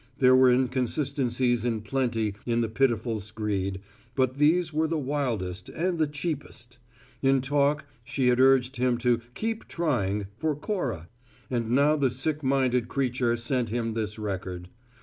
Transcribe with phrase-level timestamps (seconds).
[0.17, 3.81] There were inconsistencies in plenty in the pitiful screed,
[4.15, 6.79] but these were the wildest and the cheapest.
[7.21, 11.07] In talk, she had urged him to "keep trying," for Cora,
[11.51, 14.69] and now the sick minded creature sent him this record.